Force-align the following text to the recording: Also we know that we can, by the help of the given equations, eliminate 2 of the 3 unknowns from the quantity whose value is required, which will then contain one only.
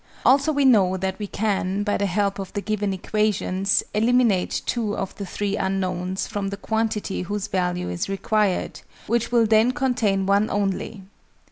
Also 0.25 0.51
we 0.51 0.65
know 0.65 0.97
that 0.97 1.19
we 1.19 1.27
can, 1.27 1.83
by 1.83 1.95
the 1.95 2.07
help 2.07 2.39
of 2.39 2.51
the 2.53 2.61
given 2.61 2.91
equations, 2.91 3.83
eliminate 3.93 4.63
2 4.65 4.97
of 4.97 5.13
the 5.17 5.27
3 5.27 5.55
unknowns 5.57 6.25
from 6.25 6.47
the 6.47 6.57
quantity 6.57 7.21
whose 7.21 7.45
value 7.45 7.87
is 7.87 8.09
required, 8.09 8.81
which 9.05 9.31
will 9.31 9.45
then 9.45 9.71
contain 9.71 10.25
one 10.25 10.49
only. 10.49 11.03